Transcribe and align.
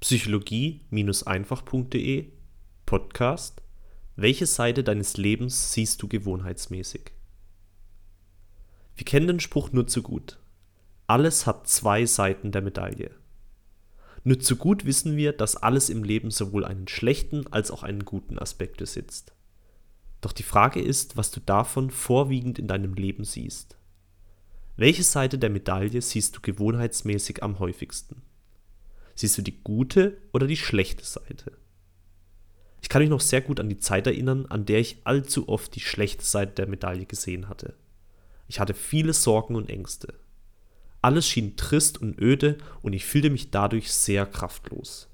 psychologie-einfach.de 0.00 2.26
Podcast 2.84 3.62
Welche 4.14 4.44
Seite 4.44 4.84
deines 4.84 5.16
Lebens 5.16 5.72
siehst 5.72 6.02
du 6.02 6.08
gewohnheitsmäßig? 6.08 7.12
Wir 8.94 9.06
kennen 9.06 9.26
den 9.26 9.40
Spruch 9.40 9.72
nur 9.72 9.86
zu 9.86 10.02
gut. 10.02 10.38
Alles 11.06 11.46
hat 11.46 11.66
zwei 11.66 12.04
Seiten 12.04 12.52
der 12.52 12.60
Medaille. 12.60 13.10
Nur 14.22 14.38
zu 14.38 14.56
gut 14.56 14.84
wissen 14.84 15.16
wir, 15.16 15.32
dass 15.32 15.56
alles 15.56 15.88
im 15.88 16.04
Leben 16.04 16.30
sowohl 16.30 16.66
einen 16.66 16.88
schlechten 16.88 17.50
als 17.50 17.70
auch 17.70 17.82
einen 17.82 18.04
guten 18.04 18.38
Aspekt 18.38 18.76
besitzt. 18.76 19.32
Doch 20.20 20.32
die 20.32 20.42
Frage 20.42 20.82
ist, 20.82 21.16
was 21.16 21.30
du 21.30 21.40
davon 21.40 21.90
vorwiegend 21.90 22.58
in 22.58 22.68
deinem 22.68 22.92
Leben 22.92 23.24
siehst. 23.24 23.78
Welche 24.76 25.04
Seite 25.04 25.38
der 25.38 25.48
Medaille 25.48 26.02
siehst 26.02 26.36
du 26.36 26.42
gewohnheitsmäßig 26.42 27.42
am 27.42 27.60
häufigsten? 27.60 28.20
Siehst 29.16 29.38
du 29.38 29.42
die 29.42 29.62
gute 29.64 30.18
oder 30.32 30.46
die 30.46 30.58
schlechte 30.58 31.02
Seite? 31.04 31.52
Ich 32.82 32.90
kann 32.90 33.00
mich 33.00 33.08
noch 33.08 33.22
sehr 33.22 33.40
gut 33.40 33.58
an 33.58 33.70
die 33.70 33.78
Zeit 33.78 34.06
erinnern, 34.06 34.44
an 34.46 34.66
der 34.66 34.78
ich 34.78 34.98
allzu 35.04 35.48
oft 35.48 35.74
die 35.74 35.80
schlechte 35.80 36.22
Seite 36.22 36.52
der 36.52 36.68
Medaille 36.68 37.06
gesehen 37.06 37.48
hatte. 37.48 37.74
Ich 38.46 38.60
hatte 38.60 38.74
viele 38.74 39.14
Sorgen 39.14 39.56
und 39.56 39.70
Ängste. 39.70 40.14
Alles 41.00 41.26
schien 41.26 41.56
trist 41.56 42.00
und 42.00 42.20
öde 42.20 42.58
und 42.82 42.92
ich 42.92 43.06
fühlte 43.06 43.30
mich 43.30 43.50
dadurch 43.50 43.90
sehr 43.90 44.26
kraftlos. 44.26 45.08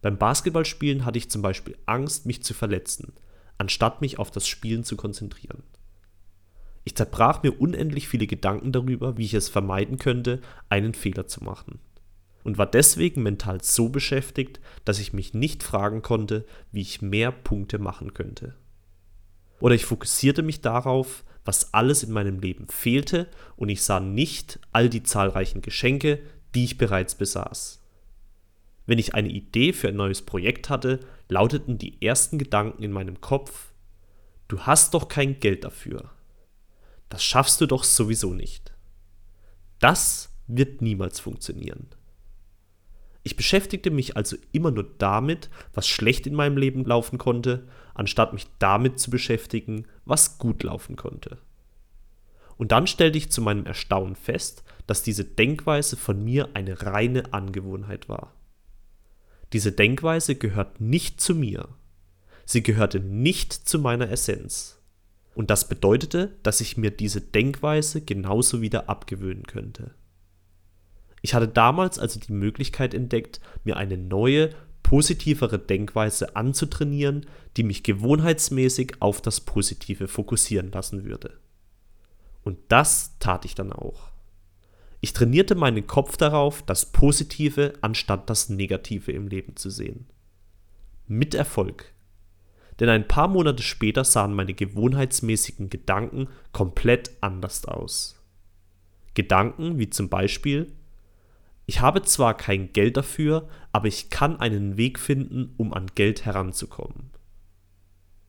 Beim 0.00 0.16
Basketballspielen 0.16 1.04
hatte 1.04 1.18
ich 1.18 1.30
zum 1.30 1.42
Beispiel 1.42 1.76
Angst, 1.84 2.24
mich 2.24 2.42
zu 2.42 2.54
verletzen, 2.54 3.12
anstatt 3.58 4.00
mich 4.00 4.18
auf 4.18 4.30
das 4.30 4.48
Spielen 4.48 4.82
zu 4.82 4.96
konzentrieren. 4.96 5.62
Ich 6.84 6.94
zerbrach 6.96 7.42
mir 7.42 7.60
unendlich 7.60 8.08
viele 8.08 8.26
Gedanken 8.26 8.72
darüber, 8.72 9.18
wie 9.18 9.24
ich 9.26 9.34
es 9.34 9.50
vermeiden 9.50 9.98
könnte, 9.98 10.40
einen 10.70 10.94
Fehler 10.94 11.26
zu 11.26 11.44
machen 11.44 11.80
und 12.44 12.58
war 12.58 12.66
deswegen 12.66 13.22
mental 13.22 13.62
so 13.62 13.88
beschäftigt, 13.88 14.60
dass 14.84 15.00
ich 15.00 15.12
mich 15.12 15.34
nicht 15.34 15.62
fragen 15.62 16.02
konnte, 16.02 16.44
wie 16.70 16.82
ich 16.82 17.02
mehr 17.02 17.32
Punkte 17.32 17.78
machen 17.78 18.14
könnte. 18.14 18.54
Oder 19.60 19.74
ich 19.74 19.84
fokussierte 19.86 20.42
mich 20.42 20.60
darauf, 20.60 21.24
was 21.44 21.74
alles 21.74 22.02
in 22.02 22.12
meinem 22.12 22.38
Leben 22.38 22.68
fehlte, 22.68 23.28
und 23.56 23.68
ich 23.68 23.82
sah 23.82 23.98
nicht 23.98 24.60
all 24.72 24.88
die 24.88 25.02
zahlreichen 25.02 25.62
Geschenke, 25.62 26.20
die 26.54 26.64
ich 26.64 26.78
bereits 26.78 27.14
besaß. 27.14 27.82
Wenn 28.86 28.98
ich 28.98 29.14
eine 29.14 29.30
Idee 29.30 29.72
für 29.72 29.88
ein 29.88 29.96
neues 29.96 30.22
Projekt 30.22 30.68
hatte, 30.68 31.00
lauteten 31.28 31.78
die 31.78 32.00
ersten 32.02 32.38
Gedanken 32.38 32.82
in 32.82 32.92
meinem 32.92 33.20
Kopf 33.20 33.72
Du 34.46 34.60
hast 34.60 34.92
doch 34.92 35.08
kein 35.08 35.40
Geld 35.40 35.64
dafür. 35.64 36.10
Das 37.08 37.24
schaffst 37.24 37.60
du 37.60 37.66
doch 37.66 37.82
sowieso 37.82 38.34
nicht. 38.34 38.74
Das 39.78 40.30
wird 40.46 40.82
niemals 40.82 41.18
funktionieren. 41.18 41.88
Ich 43.24 43.36
beschäftigte 43.36 43.90
mich 43.90 44.16
also 44.16 44.36
immer 44.52 44.70
nur 44.70 44.84
damit, 44.98 45.48
was 45.72 45.88
schlecht 45.88 46.26
in 46.26 46.34
meinem 46.34 46.58
Leben 46.58 46.84
laufen 46.84 47.18
konnte, 47.18 47.66
anstatt 47.94 48.34
mich 48.34 48.46
damit 48.58 48.98
zu 49.00 49.10
beschäftigen, 49.10 49.86
was 50.04 50.36
gut 50.36 50.62
laufen 50.62 50.94
konnte. 50.94 51.38
Und 52.56 52.70
dann 52.70 52.86
stellte 52.86 53.18
ich 53.18 53.32
zu 53.32 53.40
meinem 53.40 53.64
Erstaunen 53.64 54.14
fest, 54.14 54.62
dass 54.86 55.02
diese 55.02 55.24
Denkweise 55.24 55.96
von 55.96 56.22
mir 56.22 56.50
eine 56.52 56.82
reine 56.82 57.32
Angewohnheit 57.32 58.08
war. 58.10 58.34
Diese 59.54 59.72
Denkweise 59.72 60.34
gehört 60.34 60.80
nicht 60.80 61.20
zu 61.20 61.34
mir. 61.34 61.68
Sie 62.44 62.62
gehörte 62.62 63.00
nicht 63.00 63.52
zu 63.52 63.78
meiner 63.78 64.10
Essenz. 64.10 64.78
Und 65.34 65.50
das 65.50 65.66
bedeutete, 65.66 66.36
dass 66.42 66.60
ich 66.60 66.76
mir 66.76 66.90
diese 66.90 67.22
Denkweise 67.22 68.02
genauso 68.02 68.60
wieder 68.60 68.88
abgewöhnen 68.88 69.44
könnte. 69.44 69.94
Ich 71.24 71.32
hatte 71.32 71.48
damals 71.48 71.98
also 71.98 72.20
die 72.20 72.34
Möglichkeit 72.34 72.92
entdeckt, 72.92 73.40
mir 73.64 73.78
eine 73.78 73.96
neue, 73.96 74.50
positivere 74.82 75.58
Denkweise 75.58 76.36
anzutrainieren, 76.36 77.24
die 77.56 77.62
mich 77.62 77.82
gewohnheitsmäßig 77.82 78.96
auf 79.00 79.22
das 79.22 79.40
Positive 79.40 80.06
fokussieren 80.06 80.70
lassen 80.70 81.06
würde. 81.06 81.38
Und 82.42 82.58
das 82.68 83.18
tat 83.20 83.46
ich 83.46 83.54
dann 83.54 83.72
auch. 83.72 84.10
Ich 85.00 85.14
trainierte 85.14 85.54
meinen 85.54 85.86
Kopf 85.86 86.18
darauf, 86.18 86.60
das 86.60 86.92
Positive 86.92 87.72
anstatt 87.80 88.28
das 88.28 88.50
Negative 88.50 89.10
im 89.10 89.26
Leben 89.26 89.56
zu 89.56 89.70
sehen. 89.70 90.04
Mit 91.06 91.34
Erfolg. 91.34 91.94
Denn 92.80 92.90
ein 92.90 93.08
paar 93.08 93.28
Monate 93.28 93.62
später 93.62 94.04
sahen 94.04 94.34
meine 94.34 94.52
gewohnheitsmäßigen 94.52 95.70
Gedanken 95.70 96.28
komplett 96.52 97.12
anders 97.22 97.64
aus. 97.64 98.22
Gedanken 99.14 99.78
wie 99.78 99.88
zum 99.88 100.10
Beispiel, 100.10 100.70
ich 101.66 101.80
habe 101.80 102.02
zwar 102.02 102.36
kein 102.36 102.72
Geld 102.72 102.96
dafür, 102.96 103.48
aber 103.72 103.88
ich 103.88 104.10
kann 104.10 104.38
einen 104.38 104.76
Weg 104.76 104.98
finden, 104.98 105.54
um 105.56 105.72
an 105.72 105.86
Geld 105.94 106.24
heranzukommen. 106.24 107.10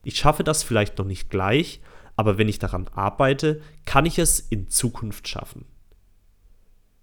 Ich 0.03 0.17
schaffe 0.17 0.43
das 0.43 0.63
vielleicht 0.63 0.97
noch 0.97 1.05
nicht 1.05 1.29
gleich, 1.29 1.81
aber 2.15 2.37
wenn 2.37 2.47
ich 2.47 2.59
daran 2.59 2.87
arbeite, 2.89 3.61
kann 3.85 4.05
ich 4.05 4.19
es 4.19 4.39
in 4.39 4.69
Zukunft 4.69 5.27
schaffen. 5.27 5.65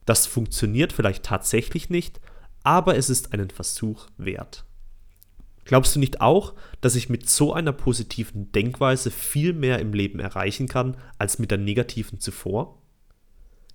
Das 0.07 0.27
funktioniert 0.27 0.93
vielleicht 0.93 1.25
tatsächlich 1.25 1.91
nicht, 1.91 2.21
aber 2.65 2.97
es 2.97 3.11
ist 3.11 3.33
einen 3.33 3.51
Versuch 3.51 4.07
wert. 4.17 4.65
Glaubst 5.65 5.95
du 5.95 6.01
nicht 6.01 6.21
auch, 6.21 6.55
dass 6.81 6.97
ich 6.97 7.09
mit 7.09 7.29
so 7.29 7.53
einer 7.53 7.73
positiven 7.73 8.51
Denkweise 8.51 9.11
viel 9.11 9.53
mehr 9.53 9.79
im 9.79 9.93
Leben 9.93 10.19
erreichen 10.19 10.67
kann 10.67 10.97
als 11.19 11.39
mit 11.39 11.51
der 11.51 11.59
negativen 11.59 12.19
zuvor? 12.19 12.82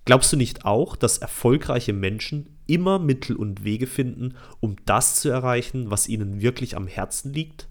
Glaubst 0.08 0.32
du 0.32 0.38
nicht 0.38 0.64
auch, 0.64 0.96
dass 0.96 1.18
erfolgreiche 1.18 1.92
Menschen 1.92 2.58
immer 2.66 2.98
Mittel 2.98 3.36
und 3.36 3.66
Wege 3.66 3.88
finden, 3.88 4.36
um 4.62 4.78
das 4.86 5.16
zu 5.16 5.28
erreichen, 5.28 5.92
was 5.92 6.08
ihnen 6.08 6.40
wirklich 6.40 6.78
am 6.78 6.88
Herzen 6.88 7.34
liegt? 7.34 7.68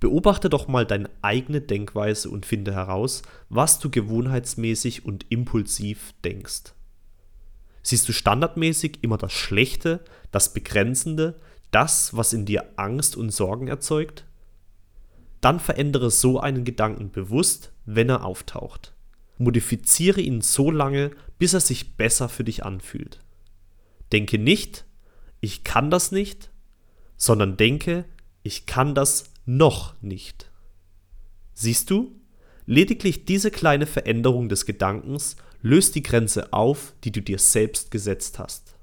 Beobachte 0.00 0.50
doch 0.50 0.66
mal 0.66 0.84
deine 0.84 1.08
eigene 1.22 1.60
Denkweise 1.60 2.28
und 2.30 2.46
finde 2.46 2.74
heraus, 2.74 3.22
was 3.48 3.78
du 3.78 3.90
gewohnheitsmäßig 3.90 5.04
und 5.04 5.24
impulsiv 5.28 6.14
denkst. 6.24 6.74
Siehst 7.84 8.08
du 8.08 8.12
standardmäßig 8.12 8.98
immer 9.02 9.18
das 9.18 9.32
Schlechte, 9.32 10.00
das 10.32 10.52
Begrenzende, 10.52 11.36
das, 11.70 12.16
was 12.16 12.32
in 12.32 12.44
dir 12.44 12.72
Angst 12.74 13.16
und 13.16 13.30
Sorgen 13.30 13.68
erzeugt? 13.68 14.24
Dann 15.40 15.60
verändere 15.60 16.10
so 16.10 16.40
einen 16.40 16.64
Gedanken 16.64 17.12
bewusst, 17.12 17.70
wenn 17.86 18.08
er 18.08 18.24
auftaucht. 18.24 18.94
Modifiziere 19.38 20.20
ihn 20.20 20.40
so 20.40 20.70
lange, 20.70 21.12
bis 21.38 21.54
er 21.54 21.60
sich 21.60 21.96
besser 21.96 22.28
für 22.28 22.44
dich 22.44 22.64
anfühlt. 22.64 23.20
Denke 24.12 24.38
nicht, 24.38 24.84
ich 25.40 25.64
kann 25.64 25.90
das 25.90 26.12
nicht, 26.12 26.50
sondern 27.16 27.56
denke, 27.56 28.04
ich 28.42 28.66
kann 28.66 28.94
das 28.94 29.32
noch 29.46 30.00
nicht. 30.02 30.50
Siehst 31.54 31.90
du? 31.90 32.14
Lediglich 32.66 33.24
diese 33.24 33.50
kleine 33.50 33.86
Veränderung 33.86 34.48
des 34.48 34.66
Gedankens 34.66 35.36
löst 35.62 35.94
die 35.94 36.02
Grenze 36.02 36.52
auf, 36.52 36.94
die 37.04 37.12
du 37.12 37.22
dir 37.22 37.38
selbst 37.38 37.90
gesetzt 37.90 38.38
hast. 38.38 38.76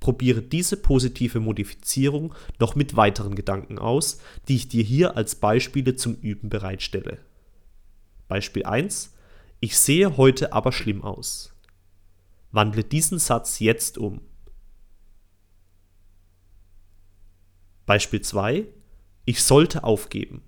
Probiere 0.00 0.42
diese 0.42 0.76
positive 0.76 1.38
Modifizierung 1.38 2.34
noch 2.58 2.74
mit 2.74 2.96
weiteren 2.96 3.34
Gedanken 3.34 3.78
aus, 3.78 4.18
die 4.48 4.56
ich 4.56 4.68
dir 4.68 4.82
hier 4.82 5.16
als 5.16 5.36
Beispiele 5.36 5.96
zum 5.96 6.14
Üben 6.14 6.48
bereitstelle. 6.48 7.18
Beispiel 8.26 8.64
1. 8.64 9.12
Ich 9.64 9.78
sehe 9.78 10.16
heute 10.16 10.52
aber 10.52 10.72
schlimm 10.72 11.04
aus. 11.04 11.54
Wandle 12.50 12.82
diesen 12.82 13.20
Satz 13.20 13.60
jetzt 13.60 13.96
um. 13.96 14.20
Beispiel 17.86 18.20
2. 18.22 18.66
Ich 19.24 19.40
sollte 19.44 19.84
aufgeben. 19.84 20.42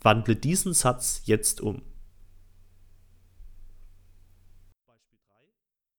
Wandle 0.00 0.36
diesen 0.36 0.72
Satz 0.72 1.20
jetzt 1.26 1.60
um. 1.60 1.82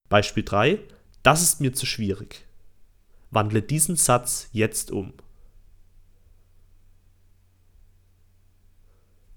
Beispiel 0.10 0.44
3. 0.44 0.80
Das 1.22 1.44
ist 1.44 1.62
mir 1.62 1.74
zu 1.74 1.86
schwierig. 1.86 2.48
Wandle 3.30 3.62
diesen 3.62 3.98
Satz 3.98 4.50
jetzt 4.51 4.89
um. 4.89 5.13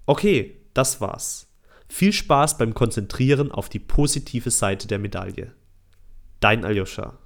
Okay, 0.07 0.59
das 0.73 0.99
war's. 0.99 1.47
Viel 1.89 2.13
Spaß 2.13 2.57
beim 2.57 2.73
Konzentrieren 2.73 3.51
auf 3.51 3.69
die 3.69 3.79
positive 3.79 4.51
Seite 4.51 4.87
der 4.87 4.99
Medaille. 4.99 5.53
Dein 6.39 6.65
Aljoscha. 6.65 7.17